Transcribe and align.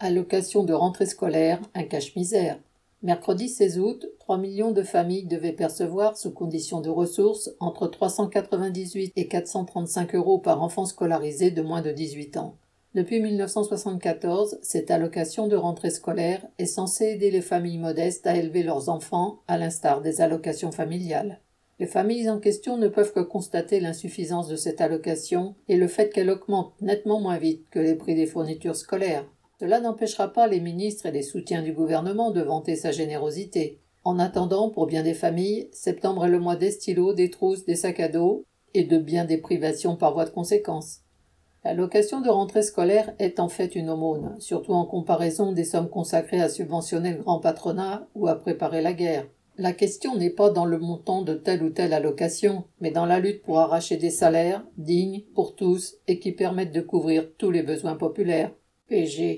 Allocation 0.00 0.62
de 0.62 0.72
rentrée 0.72 1.06
scolaire, 1.06 1.60
un 1.74 1.82
cache-misère. 1.82 2.60
Mercredi 3.02 3.48
16 3.48 3.80
août, 3.80 4.06
3 4.20 4.38
millions 4.38 4.70
de 4.70 4.84
familles 4.84 5.26
devaient 5.26 5.50
percevoir, 5.50 6.16
sous 6.16 6.30
conditions 6.30 6.80
de 6.80 6.88
ressources, 6.88 7.50
entre 7.58 7.88
398 7.88 9.12
et 9.16 9.26
435 9.26 10.14
euros 10.14 10.38
par 10.38 10.62
enfant 10.62 10.86
scolarisé 10.86 11.50
de 11.50 11.62
moins 11.62 11.82
de 11.82 11.90
18 11.90 12.36
ans. 12.36 12.54
Depuis 12.94 13.20
1974, 13.20 14.60
cette 14.62 14.92
allocation 14.92 15.48
de 15.48 15.56
rentrée 15.56 15.90
scolaire 15.90 16.46
est 16.58 16.66
censée 16.66 17.06
aider 17.06 17.32
les 17.32 17.42
familles 17.42 17.78
modestes 17.78 18.28
à 18.28 18.36
élever 18.36 18.62
leurs 18.62 18.90
enfants, 18.90 19.40
à 19.48 19.58
l'instar 19.58 20.00
des 20.00 20.20
allocations 20.20 20.70
familiales. 20.70 21.40
Les 21.80 21.88
familles 21.88 22.30
en 22.30 22.38
question 22.38 22.76
ne 22.76 22.86
peuvent 22.86 23.12
que 23.12 23.18
constater 23.18 23.80
l'insuffisance 23.80 24.46
de 24.46 24.54
cette 24.54 24.80
allocation 24.80 25.56
et 25.68 25.76
le 25.76 25.88
fait 25.88 26.10
qu'elle 26.10 26.30
augmente 26.30 26.74
nettement 26.80 27.18
moins 27.18 27.38
vite 27.38 27.66
que 27.72 27.80
les 27.80 27.96
prix 27.96 28.14
des 28.14 28.26
fournitures 28.26 28.76
scolaires. 28.76 29.24
Cela 29.60 29.80
n'empêchera 29.80 30.32
pas 30.32 30.46
les 30.46 30.60
ministres 30.60 31.06
et 31.06 31.10
les 31.10 31.22
soutiens 31.22 31.62
du 31.62 31.72
gouvernement 31.72 32.30
de 32.30 32.42
vanter 32.42 32.76
sa 32.76 32.92
générosité. 32.92 33.80
En 34.04 34.20
attendant, 34.20 34.70
pour 34.70 34.86
bien 34.86 35.02
des 35.02 35.14
familles, 35.14 35.68
septembre 35.72 36.26
est 36.26 36.30
le 36.30 36.38
mois 36.38 36.54
des 36.54 36.70
stylos, 36.70 37.12
des 37.12 37.30
trousses, 37.30 37.64
des 37.64 37.74
sacs 37.74 37.98
à 37.98 38.08
dos 38.08 38.44
et 38.74 38.84
de 38.84 38.98
bien 38.98 39.24
des 39.24 39.38
privations 39.38 39.96
par 39.96 40.14
voie 40.14 40.26
de 40.26 40.30
conséquence. 40.30 41.00
L'allocation 41.64 42.20
de 42.20 42.28
rentrée 42.28 42.62
scolaire 42.62 43.12
est 43.18 43.40
en 43.40 43.48
fait 43.48 43.74
une 43.74 43.90
aumône, 43.90 44.36
surtout 44.38 44.74
en 44.74 44.84
comparaison 44.84 45.50
des 45.50 45.64
sommes 45.64 45.90
consacrées 45.90 46.40
à 46.40 46.48
subventionner 46.48 47.14
le 47.14 47.22
grand 47.22 47.40
patronat 47.40 48.06
ou 48.14 48.28
à 48.28 48.36
préparer 48.36 48.80
la 48.80 48.92
guerre. 48.92 49.26
La 49.56 49.72
question 49.72 50.16
n'est 50.16 50.30
pas 50.30 50.50
dans 50.50 50.66
le 50.66 50.78
montant 50.78 51.22
de 51.22 51.34
telle 51.34 51.64
ou 51.64 51.70
telle 51.70 51.92
allocation, 51.92 52.62
mais 52.80 52.92
dans 52.92 53.06
la 53.06 53.18
lutte 53.18 53.42
pour 53.42 53.58
arracher 53.58 53.96
des 53.96 54.10
salaires 54.10 54.64
dignes 54.76 55.24
pour 55.34 55.56
tous 55.56 55.96
et 56.06 56.20
qui 56.20 56.30
permettent 56.30 56.72
de 56.72 56.80
couvrir 56.80 57.28
tous 57.38 57.50
les 57.50 57.64
besoins 57.64 57.96
populaires. 57.96 58.52
PG 58.88 59.26